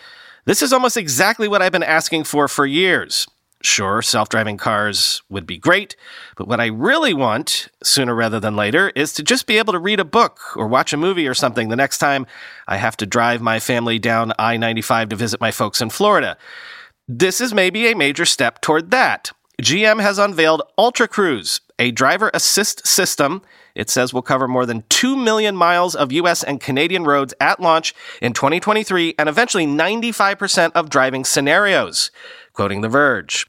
this 0.46 0.62
is 0.62 0.72
almost 0.72 0.96
exactly 0.96 1.50
what 1.50 1.62
I've 1.62 1.74
been 1.74 1.84
asking 1.84 2.24
for 2.24 2.48
for 2.48 2.65
years. 2.65 3.27
Sure, 3.63 4.01
self 4.01 4.30
driving 4.30 4.58
cars 4.58 5.22
would 5.30 5.46
be 5.46 5.58
great, 5.58 5.96
but 6.36 6.48
what 6.48 6.60
I 6.60 6.65
really 6.65 7.13
want, 7.13 7.68
sooner 7.84 8.15
rather 8.15 8.39
than 8.39 8.56
later, 8.56 8.91
is 8.96 9.13
to 9.13 9.24
just 9.24 9.46
be 9.46 9.58
able 9.58 9.74
to 9.74 9.80
read 9.80 10.00
a 10.00 10.06
book 10.06 10.58
or 10.58 10.68
watch 10.68 10.94
a 10.94 10.98
movie 10.98 11.27
or 11.27 11.34
something 11.34 11.70
the 11.70 11.75
next 11.75 12.00
time 12.00 12.25
I 12.68 12.77
have 12.77 12.98
to 12.98 13.06
drive 13.06 13.41
my 13.41 13.60
family 13.60 14.00
down 14.00 14.34
I 14.39 14.58
95 14.58 15.10
to 15.10 15.15
visit 15.15 15.39
my 15.39 15.51
folks 15.51 15.82
in 15.82 15.91
Florida. 15.91 16.38
This 17.08 17.39
is 17.39 17.53
maybe 17.53 17.88
a 17.88 17.96
major 17.96 18.25
step 18.25 18.62
toward 18.62 18.91
that. 18.91 19.32
GM 19.62 20.01
has 20.01 20.18
unveiled 20.18 20.63
Ultra 20.77 21.08
Cruise, 21.08 21.62
a 21.77 21.91
driver 21.91 22.32
assist 22.34 22.88
system 22.88 23.41
it 23.75 23.89
says 23.89 24.13
will 24.13 24.22
cover 24.22 24.48
more 24.48 24.65
than 24.65 24.84
2 24.89 25.15
million 25.15 25.56
miles 25.56 25.96
of 25.96 26.12
US 26.12 26.44
and 26.44 26.60
Canadian 26.60 27.03
roads 27.03 27.34
at 27.39 27.60
launch 27.60 27.94
in 28.22 28.34
2023 28.34 29.15
and 29.18 29.30
eventually 29.30 29.65
95% 29.65 30.72
of 30.74 30.89
driving 30.89 31.24
scenarios. 31.24 32.12
Quoting 32.53 32.82
The 32.82 32.89
Verge. 32.89 33.48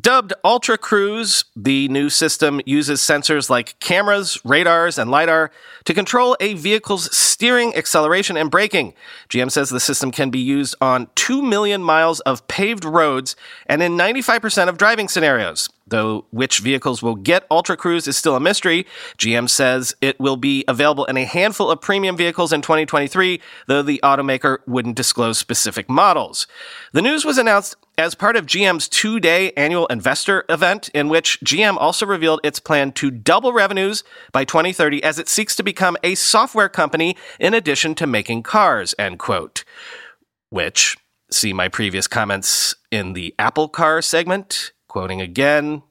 Dubbed 0.00 0.32
Ultra 0.44 0.78
Cruise, 0.78 1.44
the 1.56 1.88
new 1.88 2.08
system 2.08 2.60
uses 2.64 3.00
sensors 3.00 3.50
like 3.50 3.78
cameras, 3.80 4.38
radars, 4.44 4.98
and 4.98 5.10
LiDAR 5.10 5.50
to 5.84 5.94
control 5.94 6.36
a 6.38 6.54
vehicle's 6.54 7.14
steering, 7.14 7.74
acceleration, 7.74 8.36
and 8.36 8.50
braking. 8.50 8.94
GM 9.28 9.50
says 9.50 9.68
the 9.68 9.80
system 9.80 10.12
can 10.12 10.30
be 10.30 10.38
used 10.38 10.76
on 10.80 11.08
2 11.16 11.42
million 11.42 11.82
miles 11.82 12.20
of 12.20 12.46
paved 12.46 12.84
roads 12.84 13.34
and 13.66 13.82
in 13.82 13.96
95% 13.96 14.68
of 14.68 14.78
driving 14.78 15.08
scenarios. 15.08 15.68
Though 15.90 16.24
which 16.30 16.60
vehicles 16.60 17.02
will 17.02 17.16
get 17.16 17.46
Ultra 17.50 17.76
Cruise 17.76 18.08
is 18.08 18.16
still 18.16 18.36
a 18.36 18.40
mystery, 18.40 18.86
GM 19.18 19.50
says 19.50 19.94
it 20.00 20.18
will 20.18 20.36
be 20.36 20.64
available 20.66 21.04
in 21.04 21.16
a 21.16 21.24
handful 21.24 21.70
of 21.70 21.80
premium 21.80 22.16
vehicles 22.16 22.52
in 22.52 22.62
2023, 22.62 23.40
though 23.66 23.82
the 23.82 24.00
automaker 24.02 24.58
wouldn't 24.66 24.96
disclose 24.96 25.36
specific 25.38 25.90
models. 25.90 26.46
The 26.92 27.02
news 27.02 27.24
was 27.24 27.38
announced 27.38 27.76
as 27.98 28.14
part 28.14 28.36
of 28.36 28.46
GM's 28.46 28.88
two 28.88 29.20
day 29.20 29.52
annual 29.52 29.86
investor 29.88 30.44
event, 30.48 30.88
in 30.90 31.08
which 31.08 31.40
GM 31.40 31.76
also 31.76 32.06
revealed 32.06 32.40
its 32.44 32.60
plan 32.60 32.92
to 32.92 33.10
double 33.10 33.52
revenues 33.52 34.04
by 34.32 34.44
2030 34.44 35.02
as 35.02 35.18
it 35.18 35.28
seeks 35.28 35.56
to 35.56 35.62
become 35.62 35.96
a 36.02 36.14
software 36.14 36.68
company 36.68 37.16
in 37.38 37.52
addition 37.52 37.94
to 37.96 38.06
making 38.06 38.44
cars, 38.44 38.94
end 38.98 39.18
quote. 39.18 39.64
Which, 40.50 40.96
see 41.30 41.52
my 41.52 41.68
previous 41.68 42.06
comments 42.06 42.74
in 42.90 43.12
the 43.12 43.34
Apple 43.38 43.68
car 43.68 44.00
segment, 44.02 44.72
Quoting 44.90 45.20
again 45.20 45.84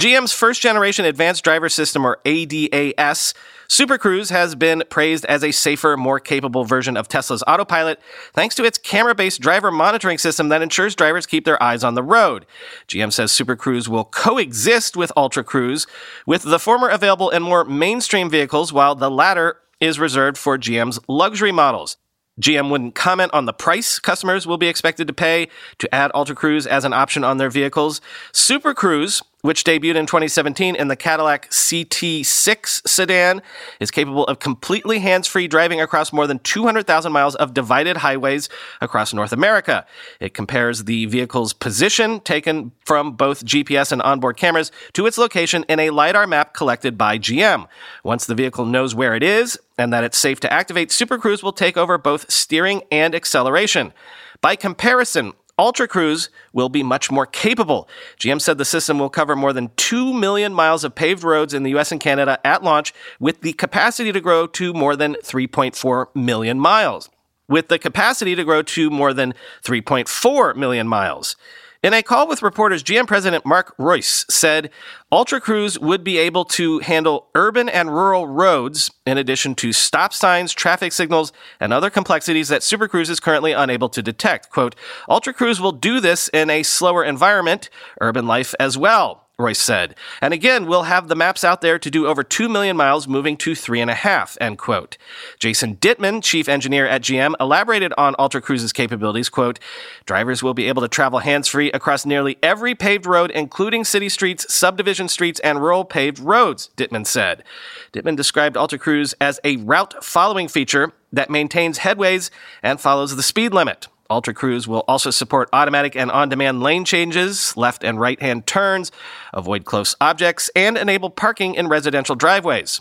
GM's 0.00 0.32
first 0.32 0.62
generation 0.62 1.04
advanced 1.04 1.44
driver 1.44 1.68
system, 1.68 2.06
or 2.06 2.18
ADAS, 2.24 3.34
Super 3.68 3.98
Cruise 3.98 4.30
has 4.30 4.54
been 4.54 4.84
praised 4.88 5.26
as 5.26 5.44
a 5.44 5.52
safer, 5.52 5.98
more 5.98 6.18
capable 6.18 6.64
version 6.64 6.96
of 6.96 7.08
Tesla's 7.08 7.44
autopilot 7.46 8.00
thanks 8.32 8.54
to 8.54 8.64
its 8.64 8.78
camera 8.78 9.14
based 9.14 9.42
driver 9.42 9.70
monitoring 9.70 10.16
system 10.16 10.48
that 10.48 10.62
ensures 10.62 10.94
drivers 10.94 11.26
keep 11.26 11.44
their 11.44 11.62
eyes 11.62 11.84
on 11.84 11.92
the 11.92 12.02
road. 12.02 12.46
GM 12.86 13.12
says 13.12 13.30
Super 13.30 13.54
Cruise 13.54 13.86
will 13.86 14.04
coexist 14.04 14.96
with 14.96 15.12
Ultra 15.14 15.44
Cruise, 15.44 15.86
with 16.24 16.42
the 16.44 16.58
former 16.58 16.88
available 16.88 17.28
in 17.28 17.42
more 17.42 17.66
mainstream 17.66 18.30
vehicles, 18.30 18.72
while 18.72 18.94
the 18.94 19.10
latter 19.10 19.58
is 19.78 19.98
reserved 19.98 20.38
for 20.38 20.56
GM's 20.56 20.98
luxury 21.06 21.52
models. 21.52 21.98
GM 22.40 22.70
wouldn't 22.70 22.94
comment 22.94 23.32
on 23.34 23.46
the 23.46 23.52
price 23.52 23.98
customers 23.98 24.46
will 24.46 24.58
be 24.58 24.68
expected 24.68 25.06
to 25.06 25.12
pay 25.12 25.48
to 25.78 25.92
add 25.94 26.10
Ultra 26.14 26.36
Cruise 26.36 26.66
as 26.66 26.84
an 26.84 26.92
option 26.92 27.24
on 27.24 27.38
their 27.38 27.50
vehicles. 27.50 28.00
Super 28.32 28.74
Cruise 28.74 29.22
which 29.42 29.62
debuted 29.64 29.96
in 29.96 30.06
2017 30.06 30.74
in 30.74 30.88
the 30.88 30.96
Cadillac 30.96 31.48
CT6 31.50 32.88
sedan, 32.88 33.40
is 33.78 33.90
capable 33.90 34.24
of 34.26 34.40
completely 34.40 34.98
hands 34.98 35.28
free 35.28 35.46
driving 35.46 35.80
across 35.80 36.12
more 36.12 36.26
than 36.26 36.40
200,000 36.40 37.12
miles 37.12 37.36
of 37.36 37.54
divided 37.54 37.98
highways 37.98 38.48
across 38.80 39.14
North 39.14 39.32
America. 39.32 39.86
It 40.18 40.34
compares 40.34 40.84
the 40.84 41.06
vehicle's 41.06 41.52
position, 41.52 42.20
taken 42.20 42.72
from 42.84 43.12
both 43.12 43.44
GPS 43.44 43.92
and 43.92 44.02
onboard 44.02 44.36
cameras, 44.36 44.72
to 44.94 45.06
its 45.06 45.18
location 45.18 45.64
in 45.68 45.78
a 45.78 45.90
LiDAR 45.90 46.26
map 46.26 46.52
collected 46.52 46.98
by 46.98 47.18
GM. 47.18 47.68
Once 48.02 48.26
the 48.26 48.34
vehicle 48.34 48.66
knows 48.66 48.94
where 48.94 49.14
it 49.14 49.22
is 49.22 49.58
and 49.78 49.92
that 49.92 50.02
it's 50.02 50.18
safe 50.18 50.40
to 50.40 50.52
activate, 50.52 50.90
Super 50.90 51.16
Cruise 51.16 51.42
will 51.42 51.52
take 51.52 51.76
over 51.76 51.96
both 51.96 52.30
steering 52.30 52.82
and 52.90 53.14
acceleration. 53.14 53.92
By 54.40 54.56
comparison, 54.56 55.32
Ultra 55.58 55.88
Cruise 55.88 56.30
will 56.52 56.68
be 56.68 56.82
much 56.82 57.10
more 57.10 57.26
capable. 57.26 57.88
GM 58.18 58.40
said 58.40 58.58
the 58.58 58.64
system 58.64 58.98
will 58.98 59.10
cover 59.10 59.34
more 59.34 59.52
than 59.52 59.70
2 59.76 60.12
million 60.12 60.54
miles 60.54 60.84
of 60.84 60.94
paved 60.94 61.24
roads 61.24 61.52
in 61.52 61.64
the 61.64 61.76
US 61.76 61.90
and 61.90 62.00
Canada 62.00 62.38
at 62.44 62.62
launch, 62.62 62.94
with 63.18 63.40
the 63.40 63.52
capacity 63.54 64.12
to 64.12 64.20
grow 64.20 64.46
to 64.46 64.72
more 64.72 64.94
than 64.94 65.16
3.4 65.24 66.06
million 66.14 66.60
miles. 66.60 67.10
With 67.48 67.68
the 67.68 67.78
capacity 67.78 68.34
to 68.34 68.44
grow 68.44 68.62
to 68.62 68.90
more 68.90 69.12
than 69.12 69.34
3.4 69.64 70.54
million 70.54 70.86
miles. 70.86 71.34
In 71.80 71.94
a 71.94 72.02
call 72.02 72.26
with 72.26 72.42
reporters, 72.42 72.82
GM 72.82 73.06
President 73.06 73.46
Mark 73.46 73.72
Reuss 73.78 74.28
said 74.28 74.70
Ultra 75.12 75.40
Cruise 75.40 75.78
would 75.78 76.02
be 76.02 76.18
able 76.18 76.44
to 76.46 76.80
handle 76.80 77.28
urban 77.36 77.68
and 77.68 77.94
rural 77.94 78.26
roads, 78.26 78.90
in 79.06 79.16
addition 79.16 79.54
to 79.54 79.72
stop 79.72 80.12
signs, 80.12 80.52
traffic 80.52 80.92
signals, 80.92 81.32
and 81.60 81.72
other 81.72 81.88
complexities 81.88 82.48
that 82.48 82.64
Super 82.64 82.88
Cruise 82.88 83.08
is 83.08 83.20
currently 83.20 83.52
unable 83.52 83.88
to 83.90 84.02
detect. 84.02 84.50
Quote, 84.50 84.74
Ultra 85.08 85.32
Cruise 85.32 85.60
will 85.60 85.70
do 85.70 86.00
this 86.00 86.26
in 86.30 86.50
a 86.50 86.64
slower 86.64 87.04
environment, 87.04 87.70
urban 88.00 88.26
life 88.26 88.56
as 88.58 88.76
well. 88.76 89.27
Reuss 89.40 89.56
said. 89.58 89.94
And 90.20 90.34
again, 90.34 90.66
we'll 90.66 90.82
have 90.82 91.06
the 91.06 91.14
maps 91.14 91.44
out 91.44 91.60
there 91.60 91.78
to 91.78 91.90
do 91.92 92.08
over 92.08 92.24
2 92.24 92.48
million 92.48 92.76
miles, 92.76 93.06
moving 93.06 93.36
to 93.36 93.52
3.5, 93.52 94.36
end 94.40 94.58
quote. 94.58 94.98
Jason 95.38 95.76
Ditman, 95.76 96.24
chief 96.24 96.48
engineer 96.48 96.88
at 96.88 97.02
GM, 97.02 97.34
elaborated 97.38 97.92
on 97.96 98.16
Ultra 98.18 98.40
Cruise's 98.40 98.72
capabilities, 98.72 99.28
quote, 99.28 99.60
drivers 100.06 100.42
will 100.42 100.54
be 100.54 100.66
able 100.66 100.82
to 100.82 100.88
travel 100.88 101.20
hands-free 101.20 101.70
across 101.70 102.04
nearly 102.04 102.36
every 102.42 102.74
paved 102.74 103.06
road, 103.06 103.30
including 103.30 103.84
city 103.84 104.08
streets, 104.08 104.52
subdivision 104.52 105.06
streets, 105.06 105.38
and 105.44 105.62
rural 105.62 105.84
paved 105.84 106.18
roads, 106.18 106.70
Ditman 106.76 107.06
said. 107.06 107.44
Ditman 107.92 108.16
described 108.16 108.56
Ultra 108.56 108.80
Cruise 108.80 109.14
as 109.20 109.38
a 109.44 109.58
route 109.58 110.02
following 110.02 110.48
feature 110.48 110.92
that 111.12 111.30
maintains 111.30 111.78
headways 111.78 112.30
and 112.60 112.80
follows 112.80 113.14
the 113.14 113.22
speed 113.22 113.54
limit. 113.54 113.86
Ultra 114.10 114.32
Cruise 114.32 114.66
will 114.66 114.84
also 114.88 115.10
support 115.10 115.50
automatic 115.52 115.94
and 115.94 116.10
on 116.10 116.30
demand 116.30 116.62
lane 116.62 116.86
changes, 116.86 117.54
left 117.58 117.84
and 117.84 118.00
right 118.00 118.20
hand 118.20 118.46
turns, 118.46 118.90
avoid 119.34 119.66
close 119.66 119.94
objects, 120.00 120.50
and 120.56 120.78
enable 120.78 121.10
parking 121.10 121.54
in 121.54 121.68
residential 121.68 122.14
driveways. 122.14 122.80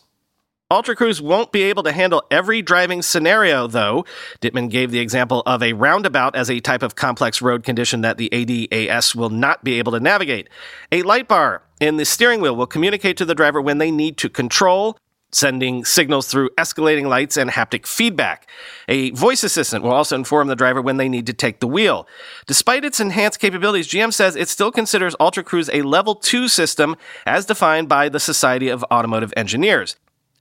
Ultra 0.69 0.96
Cruise 0.96 1.22
won't 1.22 1.53
be 1.53 1.63
able 1.63 1.84
to 1.84 1.93
handle 1.93 2.24
every 2.29 2.62
driving 2.62 3.01
scenario, 3.01 3.67
though. 3.67 4.05
Ditman 4.41 4.69
gave 4.69 4.91
the 4.91 5.00
example 5.00 5.41
of 5.46 5.63
a 5.63 5.74
roundabout 5.74 6.36
as 6.36 6.50
a 6.50 6.60
type 6.60 6.84
of 6.84 6.96
complex 6.96 7.41
road 7.41 7.63
condition 7.63 8.01
that 8.01 8.17
the 8.17 8.29
ADAS 8.34 9.15
will 9.15 9.29
not 9.29 9.63
be 9.63 9.79
able 9.79 9.93
to 9.93 10.00
navigate. 10.00 10.50
A 10.91 11.03
light 11.03 11.27
bar 11.29 11.62
in 11.79 11.96
the 11.96 12.03
steering 12.03 12.41
wheel 12.41 12.55
will 12.55 12.67
communicate 12.67 13.15
to 13.17 13.25
the 13.25 13.36
driver 13.36 13.62
when 13.62 13.77
they 13.77 13.91
need 13.91 14.17
to 14.17 14.29
control, 14.29 14.98
sending 15.31 15.84
signals 15.84 16.27
through 16.27 16.50
escalating 16.51 17.07
lights 17.07 17.38
and 17.38 17.50
haptic 17.50 17.86
feedback. 17.86 18.50
A 18.88 19.12
voice 19.12 19.43
assistant 19.43 19.84
will 19.84 19.91
also 19.91 20.15
inform 20.15 20.48
the 20.48 20.55
driver 20.55 20.81
when 20.81 20.98
they 20.98 21.10
need 21.10 21.27
to 21.27 21.34
take 21.34 21.60
the 21.60 21.67
wheel. 21.67 22.07
Despite 22.46 22.86
its 22.86 23.00
enhanced 23.00 23.39
capabilities, 23.39 23.88
GM 23.88 24.13
says 24.13 24.36
it 24.36 24.50
still 24.50 24.72
considers 24.72 25.15
Ultra 25.19 25.43
Cruise 25.43 25.69
a 25.74 25.81
level 25.81 26.15
2 26.15 26.48
system 26.48 26.96
as 27.25 27.46
defined 27.46 27.89
by 27.89 28.10
the 28.10 28.19
Society 28.19 28.69
of 28.69 28.86
Automotive 28.91 29.34
Engineers. 29.36 29.98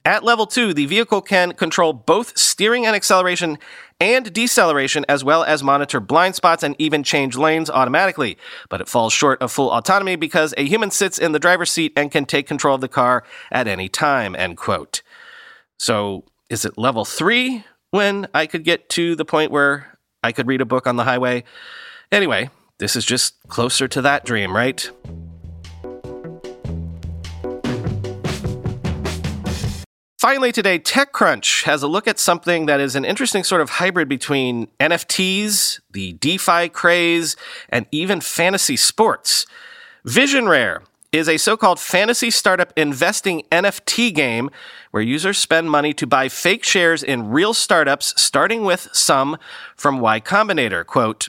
At 0.06 0.22
level 0.22 0.46
2, 0.46 0.72
the 0.72 0.86
vehicle 0.86 1.20
can 1.20 1.52
control 1.52 1.92
both 1.92 2.38
steering 2.38 2.86
and 2.86 2.94
acceleration 2.94 3.58
and 4.00 4.32
deceleration, 4.32 5.04
as 5.08 5.24
well 5.24 5.42
as 5.44 5.62
monitor 5.62 6.00
blind 6.00 6.34
spots 6.34 6.62
and 6.62 6.76
even 6.78 7.02
change 7.02 7.36
lanes 7.36 7.70
automatically. 7.70 8.36
But 8.68 8.80
it 8.80 8.88
falls 8.88 9.12
short 9.12 9.40
of 9.40 9.50
full 9.50 9.70
autonomy 9.70 10.16
because 10.16 10.54
a 10.56 10.64
human 10.64 10.90
sits 10.90 11.18
in 11.18 11.32
the 11.32 11.38
driver's 11.38 11.70
seat 11.70 11.92
and 11.96 12.10
can 12.10 12.26
take 12.26 12.46
control 12.46 12.74
of 12.74 12.80
the 12.80 12.88
car 12.88 13.24
at 13.50 13.66
any 13.66 13.88
time, 13.88 14.36
end 14.36 14.56
quote. 14.56 15.02
So, 15.78 16.24
is 16.48 16.64
it 16.64 16.78
level 16.78 17.04
3 17.04 17.64
when 17.90 18.28
I 18.32 18.46
could 18.46 18.64
get 18.64 18.88
to 18.90 19.16
the 19.16 19.24
point 19.24 19.50
where 19.50 19.98
I 20.22 20.32
could 20.32 20.46
read 20.46 20.60
a 20.60 20.66
book 20.66 20.86
on 20.86 20.96
the 20.96 21.04
highway? 21.04 21.44
Anyway, 22.12 22.50
this 22.78 22.96
is 22.96 23.04
just 23.04 23.34
closer 23.48 23.88
to 23.88 24.02
that 24.02 24.24
dream, 24.24 24.54
right? 24.54 24.90
Finally, 30.18 30.50
today, 30.50 30.78
TechCrunch 30.78 31.64
has 31.64 31.82
a 31.82 31.86
look 31.86 32.08
at 32.08 32.18
something 32.18 32.64
that 32.64 32.80
is 32.80 32.96
an 32.96 33.04
interesting 33.04 33.44
sort 33.44 33.60
of 33.60 33.68
hybrid 33.68 34.08
between 34.08 34.66
NFTs, 34.80 35.80
the 35.90 36.14
DeFi 36.14 36.70
craze, 36.70 37.36
and 37.68 37.84
even 37.92 38.22
fantasy 38.22 38.76
sports. 38.76 39.44
Vision 40.06 40.48
Rare 40.48 40.82
is 41.12 41.28
a 41.28 41.36
so 41.36 41.54
called 41.54 41.78
fantasy 41.78 42.30
startup 42.30 42.72
investing 42.76 43.42
NFT 43.52 44.14
game 44.14 44.48
where 44.90 45.02
users 45.02 45.36
spend 45.36 45.70
money 45.70 45.92
to 45.92 46.06
buy 46.06 46.30
fake 46.30 46.64
shares 46.64 47.02
in 47.02 47.28
real 47.28 47.52
startups, 47.52 48.18
starting 48.20 48.64
with 48.64 48.88
some 48.94 49.36
from 49.76 50.00
Y 50.00 50.18
Combinator. 50.20 50.86
Quote, 50.86 51.28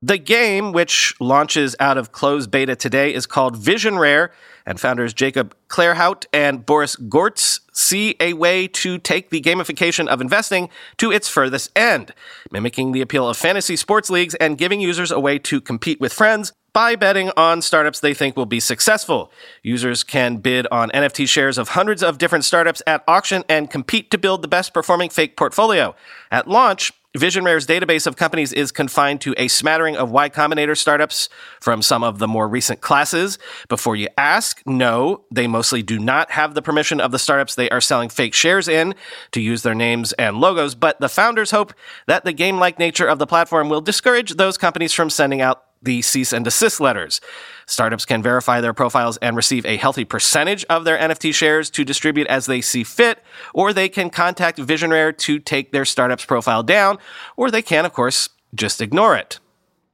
the 0.00 0.18
game, 0.18 0.72
which 0.72 1.14
launches 1.20 1.76
out 1.80 1.98
of 1.98 2.12
closed 2.12 2.50
beta 2.50 2.76
today, 2.76 3.12
is 3.12 3.26
called 3.26 3.56
Vision 3.56 3.98
Rare 3.98 4.32
and 4.66 4.80
founders 4.80 5.14
Jacob 5.14 5.54
Claerhaut 5.68 6.26
and 6.32 6.66
Boris 6.66 6.96
Gortz 6.96 7.60
see 7.72 8.16
a 8.18 8.32
way 8.32 8.66
to 8.68 8.98
take 8.98 9.30
the 9.30 9.40
gamification 9.40 10.08
of 10.08 10.20
investing 10.20 10.68
to 10.96 11.12
its 11.12 11.28
furthest 11.28 11.70
end, 11.78 12.12
mimicking 12.50 12.92
the 12.92 13.00
appeal 13.00 13.28
of 13.28 13.36
fantasy 13.36 13.76
sports 13.76 14.10
leagues 14.10 14.34
and 14.36 14.58
giving 14.58 14.80
users 14.80 15.10
a 15.10 15.20
way 15.20 15.38
to 15.38 15.60
compete 15.60 16.00
with 16.00 16.12
friends 16.12 16.52
by 16.72 16.94
betting 16.94 17.30
on 17.38 17.62
startups 17.62 18.00
they 18.00 18.12
think 18.12 18.36
will 18.36 18.44
be 18.44 18.60
successful. 18.60 19.32
Users 19.62 20.04
can 20.04 20.36
bid 20.36 20.66
on 20.70 20.90
NFT 20.90 21.26
shares 21.26 21.56
of 21.56 21.70
hundreds 21.70 22.02
of 22.02 22.18
different 22.18 22.44
startups 22.44 22.82
at 22.86 23.02
auction 23.08 23.44
and 23.48 23.70
compete 23.70 24.10
to 24.10 24.18
build 24.18 24.42
the 24.42 24.48
best 24.48 24.74
performing 24.74 25.08
fake 25.08 25.38
portfolio. 25.38 25.94
At 26.30 26.48
launch, 26.48 26.92
Vision 27.16 27.44
Rare's 27.44 27.66
database 27.66 28.06
of 28.06 28.16
companies 28.16 28.52
is 28.52 28.70
confined 28.70 29.20
to 29.22 29.34
a 29.38 29.48
smattering 29.48 29.96
of 29.96 30.10
Y 30.10 30.28
Combinator 30.28 30.76
startups 30.76 31.28
from 31.60 31.80
some 31.80 32.04
of 32.04 32.18
the 32.18 32.28
more 32.28 32.46
recent 32.46 32.80
classes. 32.80 33.38
Before 33.68 33.96
you 33.96 34.08
ask, 34.18 34.62
no, 34.66 35.24
they 35.30 35.46
mostly 35.46 35.82
do 35.82 35.98
not 35.98 36.30
have 36.32 36.54
the 36.54 36.62
permission 36.62 37.00
of 37.00 37.12
the 37.12 37.18
startups 37.18 37.54
they 37.54 37.70
are 37.70 37.80
selling 37.80 38.10
fake 38.10 38.34
shares 38.34 38.68
in 38.68 38.94
to 39.32 39.40
use 39.40 39.62
their 39.62 39.74
names 39.74 40.12
and 40.14 40.38
logos, 40.38 40.74
but 40.74 41.00
the 41.00 41.08
founders 41.08 41.50
hope 41.50 41.72
that 42.06 42.24
the 42.24 42.32
game 42.32 42.58
like 42.58 42.78
nature 42.78 43.06
of 43.06 43.18
the 43.18 43.26
platform 43.26 43.68
will 43.68 43.80
discourage 43.80 44.34
those 44.34 44.58
companies 44.58 44.92
from 44.92 45.08
sending 45.08 45.40
out 45.40 45.64
the 45.82 46.02
cease 46.02 46.32
and 46.32 46.44
desist 46.44 46.80
letters. 46.80 47.20
Startups 47.66 48.04
can 48.04 48.22
verify 48.22 48.60
their 48.60 48.72
profiles 48.72 49.16
and 49.18 49.36
receive 49.36 49.66
a 49.66 49.76
healthy 49.76 50.04
percentage 50.04 50.64
of 50.66 50.84
their 50.84 50.96
NFT 50.96 51.34
shares 51.34 51.68
to 51.70 51.84
distribute 51.84 52.28
as 52.28 52.46
they 52.46 52.60
see 52.60 52.84
fit, 52.84 53.22
or 53.52 53.72
they 53.72 53.88
can 53.88 54.08
contact 54.08 54.58
Vision 54.58 54.90
Rare 54.90 55.12
to 55.12 55.40
take 55.40 55.72
their 55.72 55.84
startup's 55.84 56.24
profile 56.24 56.62
down, 56.62 56.98
or 57.36 57.50
they 57.50 57.62
can, 57.62 57.84
of 57.84 57.92
course, 57.92 58.28
just 58.54 58.80
ignore 58.80 59.16
it. 59.16 59.40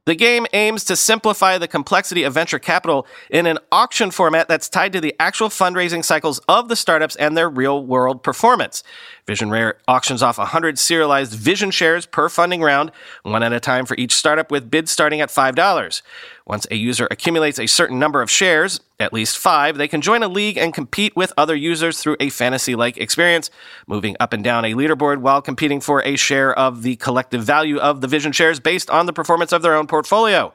The 0.05 0.15
game 0.15 0.45
aims 0.51 0.83
to 0.85 0.97
simplify 0.97 1.57
the 1.57 1.67
complexity 1.67 2.23
of 2.23 2.33
venture 2.33 2.59
capital 2.59 3.07
in 3.29 3.45
an 3.45 3.57
auction 3.71 4.11
format 4.11 4.49
that's 4.49 4.67
tied 4.67 4.91
to 4.93 4.99
the 4.99 5.15
actual 5.17 5.47
fundraising 5.47 6.03
cycles 6.03 6.39
of 6.49 6.67
the 6.67 6.75
startups 6.75 7.15
and 7.15 7.37
their 7.37 7.49
real 7.49 7.85
world 7.85 8.21
performance. 8.21 8.83
Vision 9.25 9.49
Rare 9.49 9.77
auctions 9.87 10.21
off 10.21 10.37
100 10.37 10.77
serialized 10.77 11.31
Vision 11.31 11.71
shares 11.71 12.05
per 12.05 12.27
funding 12.27 12.61
round, 12.61 12.91
one 13.21 13.43
at 13.43 13.53
a 13.53 13.61
time 13.61 13.85
for 13.85 13.95
each 13.95 14.13
startup, 14.13 14.51
with 14.51 14.69
bids 14.69 14.91
starting 14.91 15.21
at 15.21 15.29
$5. 15.29 16.01
Once 16.45 16.67
a 16.69 16.75
user 16.75 17.07
accumulates 17.09 17.57
a 17.57 17.67
certain 17.67 17.97
number 17.97 18.21
of 18.21 18.29
shares, 18.29 18.81
at 18.99 19.13
least 19.13 19.37
five, 19.37 19.77
they 19.77 19.87
can 19.87 20.01
join 20.01 20.21
a 20.23 20.27
league 20.27 20.57
and 20.57 20.73
compete 20.73 21.15
with 21.15 21.31
other 21.37 21.55
users 21.55 21.99
through 21.99 22.17
a 22.19 22.29
fantasy 22.29 22.75
like 22.75 22.97
experience, 22.97 23.49
moving 23.87 24.15
up 24.19 24.33
and 24.33 24.43
down 24.43 24.65
a 24.65 24.73
leaderboard 24.73 25.19
while 25.19 25.41
competing 25.41 25.79
for 25.79 26.03
a 26.03 26.17
share 26.17 26.53
of 26.57 26.81
the 26.81 26.97
collective 26.97 27.43
value 27.43 27.77
of 27.77 28.01
the 28.01 28.07
Vision 28.07 28.33
shares 28.33 28.59
based 28.59 28.89
on 28.89 29.05
the 29.05 29.13
performance 29.13 29.53
of 29.53 29.61
their 29.61 29.73
own 29.73 29.87
portfolio. 29.87 30.53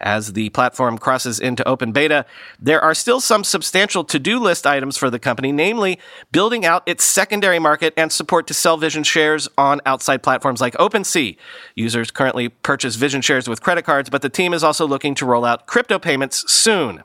As 0.00 0.34
the 0.34 0.50
platform 0.50 0.98
crosses 0.98 1.40
into 1.40 1.66
open 1.66 1.92
beta, 1.92 2.26
there 2.60 2.80
are 2.80 2.94
still 2.94 3.20
some 3.20 3.44
substantial 3.44 4.04
to 4.04 4.18
do 4.18 4.38
list 4.38 4.66
items 4.66 4.96
for 4.96 5.10
the 5.10 5.18
company, 5.18 5.52
namely 5.52 5.98
building 6.32 6.64
out 6.64 6.82
its 6.86 7.04
secondary 7.04 7.58
market 7.58 7.94
and 7.96 8.12
support 8.12 8.46
to 8.46 8.54
sell 8.54 8.76
Vision 8.76 9.02
shares 9.02 9.48
on 9.56 9.80
outside 9.86 10.22
platforms 10.22 10.60
like 10.60 10.74
OpenSea. 10.74 11.36
Users 11.74 12.10
currently 12.10 12.48
purchase 12.48 12.96
Vision 12.96 13.22
shares 13.22 13.48
with 13.48 13.62
credit 13.62 13.84
cards, 13.84 14.10
but 14.10 14.22
the 14.22 14.28
team 14.28 14.52
is 14.52 14.62
also 14.62 14.86
looking 14.86 15.14
to 15.14 15.26
roll 15.26 15.44
out 15.44 15.66
crypto 15.66 15.98
payments 15.98 16.50
soon. 16.50 17.02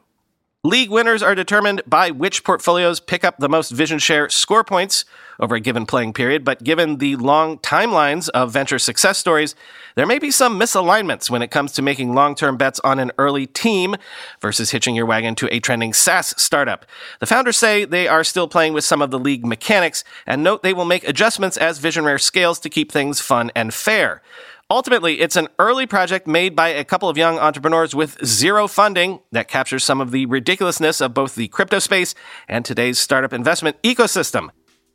League 0.64 0.92
winners 0.92 1.24
are 1.24 1.34
determined 1.34 1.82
by 1.88 2.12
which 2.12 2.44
portfolios 2.44 3.00
pick 3.00 3.24
up 3.24 3.36
the 3.40 3.50
most 3.50 3.72
Vision 3.72 3.98
Share 3.98 4.30
score 4.30 4.64
points 4.64 5.06
over 5.40 5.56
a 5.56 5.60
given 5.60 5.88
playing 5.88 6.14
period, 6.14 6.46
but 6.46 6.64
given 6.64 6.98
the 6.98 7.16
long 7.16 7.58
timelines 7.58 8.30
of 8.30 8.54
venture 8.54 8.78
success 8.78 9.18
stories, 9.18 9.56
there 9.96 10.06
may 10.06 10.20
be 10.20 10.30
some 10.30 10.60
misalignments 10.60 11.32
when 11.32 11.42
it 11.42 11.50
comes 11.50 11.72
to 11.72 11.82
making 11.82 12.14
long 12.14 12.36
term 12.36 12.58
bets 12.58 12.80
on 12.82 13.00
an 13.00 13.12
early 13.18 13.48
team 13.48 13.96
versus 14.40 14.70
hitching 14.70 14.94
your 14.94 15.08
wagon 15.08 15.34
to 15.34 15.52
a 15.52 15.60
trending 15.60 15.94
SaaS 15.94 16.40
startup. 16.40 16.86
The 17.20 17.26
founders 17.26 17.58
say 17.58 17.84
they 17.84 18.08
are 18.08 18.24
still 18.24 18.48
playing 18.48 18.74
with 18.74 18.84
some 18.84 19.02
of 19.02 19.10
the 19.10 19.18
league 19.18 19.44
mechanics 19.44 20.04
and 20.28 20.44
note 20.44 20.62
they 20.62 20.76
will 20.76 20.86
make 20.86 21.08
adjustments 21.08 21.58
as 21.58 21.80
Vision 21.80 22.06
Rare 22.06 22.20
scales 22.20 22.60
to 22.60 22.70
keep 22.70 22.92
things 22.92 23.20
fun 23.20 23.50
and 23.56 23.74
fair. 23.74 24.22
Ultimately, 24.72 25.20
it's 25.20 25.36
an 25.36 25.50
early 25.60 25.86
project 25.86 26.26
made 26.26 26.56
by 26.56 26.70
a 26.70 26.86
couple 26.86 27.10
of 27.10 27.18
young 27.18 27.38
entrepreneurs 27.38 27.94
with 27.94 28.18
zero 28.26 28.70
funding 28.70 29.20
that 29.34 29.50
captures 29.50 29.84
some 29.84 30.00
of 30.00 30.12
the 30.12 30.26
ridiculousness 30.28 31.02
of 31.02 31.14
both 31.14 31.36
the 31.36 31.50
crypto 31.50 31.78
space 31.80 32.16
and 32.48 32.64
today's 32.64 32.98
startup 32.98 33.34
investment 33.34 33.76
ecosystem. 33.84 34.48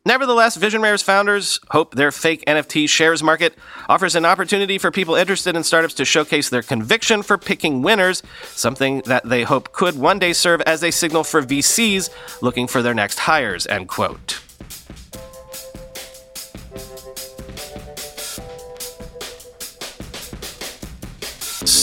Nevertheless, 0.06 0.56
Vision 0.56 0.80
Rare's 0.80 1.02
founders 1.02 1.60
hope 1.72 1.94
their 1.94 2.10
fake 2.10 2.42
NFT 2.46 2.88
shares 2.88 3.22
market 3.22 3.52
offers 3.86 4.14
an 4.14 4.24
opportunity 4.24 4.78
for 4.78 4.90
people 4.90 5.14
interested 5.14 5.54
in 5.54 5.62
startups 5.62 5.92
to 5.94 6.06
showcase 6.06 6.48
their 6.48 6.62
conviction 6.62 7.22
for 7.22 7.36
picking 7.36 7.82
winners, 7.82 8.22
something 8.44 9.02
that 9.04 9.28
they 9.28 9.42
hope 9.42 9.74
could 9.74 9.98
one 9.98 10.18
day 10.18 10.32
serve 10.32 10.62
as 10.62 10.82
a 10.82 10.90
signal 10.90 11.22
for 11.22 11.42
VCs 11.42 12.08
looking 12.40 12.66
for 12.66 12.80
their 12.80 12.94
next 12.94 13.18
hires, 13.18 13.66
end 13.66 13.88
quote. 13.88 14.40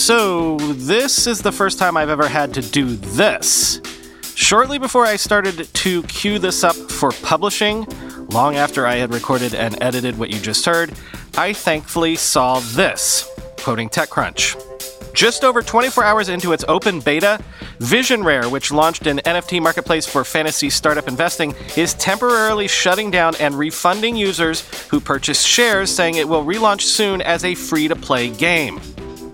So, 0.05 0.57
this 0.57 1.27
is 1.27 1.39
the 1.39 1.53
first 1.53 1.79
time 1.79 1.95
I've 1.95 2.09
ever 2.09 2.27
had 2.27 2.53
to 2.55 2.61
do 2.61 2.97
this. 2.97 3.79
Shortly 4.35 4.77
before 4.77 5.05
I 5.05 5.15
started 5.15 5.73
to 5.73 6.03
queue 6.03 6.39
this 6.39 6.65
up 6.65 6.75
for 6.75 7.13
publishing, 7.23 7.87
long 8.29 8.57
after 8.57 8.85
I 8.85 8.95
had 8.95 9.13
recorded 9.13 9.55
and 9.55 9.81
edited 9.81 10.19
what 10.19 10.29
you 10.29 10.41
just 10.41 10.65
heard, 10.65 10.91
I 11.37 11.53
thankfully 11.53 12.17
saw 12.17 12.59
this, 12.59 13.29
quoting 13.59 13.87
TechCrunch. 13.87 15.13
Just 15.13 15.45
over 15.45 15.61
24 15.61 16.03
hours 16.03 16.27
into 16.27 16.51
its 16.51 16.65
open 16.67 16.99
beta, 16.99 17.39
Vision 17.79 18.25
Rare, 18.25 18.49
which 18.49 18.73
launched 18.73 19.07
an 19.07 19.19
NFT 19.19 19.61
marketplace 19.61 20.05
for 20.05 20.25
fantasy 20.25 20.69
startup 20.69 21.07
investing, 21.07 21.55
is 21.77 21.93
temporarily 21.93 22.67
shutting 22.67 23.09
down 23.09 23.35
and 23.37 23.57
refunding 23.57 24.17
users 24.17 24.69
who 24.89 24.99
purchased 24.99 25.47
shares, 25.47 25.89
saying 25.89 26.15
it 26.15 26.27
will 26.27 26.43
relaunch 26.43 26.81
soon 26.81 27.21
as 27.21 27.45
a 27.45 27.55
free 27.55 27.87
to 27.87 27.95
play 27.95 28.27
game. 28.29 28.81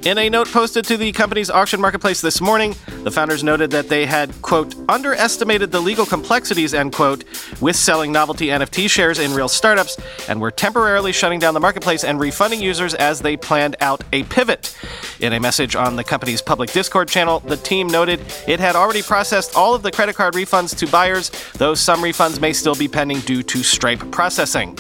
In 0.04 0.18
a 0.18 0.30
note 0.30 0.48
posted 0.48 0.86
to 0.86 0.96
the 0.96 1.12
company's 1.12 1.50
auction 1.50 1.82
marketplace 1.82 2.22
this 2.22 2.40
morning, 2.40 2.74
the 3.04 3.12
founders 3.12 3.44
noted 3.44 3.70
that 3.72 3.90
they 3.90 4.06
had, 4.06 4.32
quote, 4.42 4.74
underestimated 4.88 5.74
the 5.74 5.82
legal 5.82 6.06
complexities, 6.06 6.74
end 6.74 6.94
quote, 6.94 7.26
with 7.60 7.76
selling 7.76 8.10
novelty 8.10 8.48
NFT 8.48 8.90
shares 8.90 9.20
in 9.20 9.34
real 9.34 9.50
startups 9.50 9.98
and 10.30 10.40
were 10.40 10.52
temporarily 10.52 11.12
shutting 11.12 11.38
down 11.38 11.54
the 11.54 11.60
marketplace 11.60 12.06
and 12.06 12.18
refunding 12.18 12.62
users 12.62 12.94
as 12.94 13.20
they 13.20 13.36
planned 13.36 13.76
out 13.82 14.02
a 14.14 14.24
pivot. 14.24 14.74
In 15.20 15.34
a 15.34 15.40
message 15.40 15.76
on 15.76 15.98
the 15.98 16.04
company's 16.06 16.42
public 16.42 16.72
Discord 16.72 17.10
channel, 17.10 17.42
the 17.42 17.58
team 17.58 17.88
noted 17.88 18.22
it 18.48 18.62
had 18.62 18.78
already 18.78 19.02
processed 19.02 19.54
all 19.58 19.76
of 19.76 19.84
the 19.84 19.92
credit 19.92 20.16
card 20.16 20.34
refunds 20.34 20.78
to 20.78 20.88
buyers, 20.88 21.30
though 21.56 21.74
some 21.74 22.02
refunds 22.02 22.40
may 22.40 22.54
still 22.54 22.76
be 22.76 22.88
pending 22.88 23.20
due 23.20 23.44
to 23.44 23.62
Stripe 23.64 24.10
processing. 24.12 24.78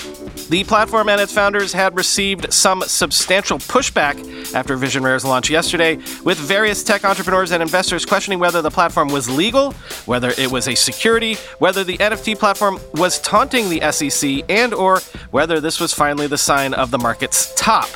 The 0.47 0.63
platform 0.63 1.09
and 1.09 1.21
its 1.21 1.33
founders 1.33 1.73
had 1.73 1.95
received 1.95 2.51
some 2.53 2.81
substantial 2.81 3.59
pushback 3.59 4.53
after 4.55 4.75
Vision 4.75 5.03
Rare's 5.03 5.25
launch 5.25 5.49
yesterday, 5.49 5.97
with 6.23 6.37
various 6.37 6.83
tech 6.83 7.05
entrepreneurs 7.05 7.51
and 7.51 7.61
investors 7.61 8.05
questioning 8.05 8.39
whether 8.39 8.61
the 8.61 8.71
platform 8.71 9.09
was 9.09 9.29
legal, 9.29 9.73
whether 10.05 10.31
it 10.37 10.51
was 10.51 10.67
a 10.67 10.75
security, 10.75 11.35
whether 11.59 11.83
the 11.83 11.97
NFT 11.97 12.39
platform 12.39 12.79
was 12.95 13.19
taunting 13.21 13.69
the 13.69 13.91
SEC, 13.91 14.43
and 14.49 14.73
or 14.73 15.01
whether 15.31 15.59
this 15.59 15.79
was 15.79 15.93
finally 15.93 16.27
the 16.27 16.37
sign 16.37 16.73
of 16.73 16.89
the 16.91 16.97
market's 16.97 17.53
top. 17.55 17.87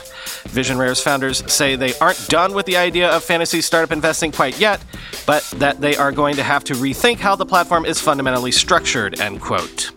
Vision 0.45 0.77
Rare's 0.77 1.01
founders 1.01 1.43
say 1.51 1.75
they 1.75 1.93
aren't 1.99 2.27
done 2.27 2.53
with 2.53 2.65
the 2.65 2.77
idea 2.77 3.09
of 3.09 3.23
fantasy 3.23 3.61
startup 3.61 3.91
investing 3.91 4.31
quite 4.31 4.59
yet, 4.59 4.83
but 5.25 5.43
that 5.57 5.81
they 5.81 5.95
are 5.95 6.11
going 6.11 6.35
to 6.35 6.43
have 6.43 6.63
to 6.65 6.73
rethink 6.73 7.17
how 7.17 7.35
the 7.35 7.45
platform 7.45 7.85
is 7.85 7.99
fundamentally 7.99 8.51
structured, 8.51 9.19
end 9.19 9.41
quote. 9.41 9.91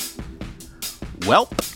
Welp. 1.21 1.76